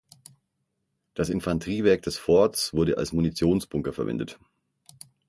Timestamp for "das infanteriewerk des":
1.13-2.17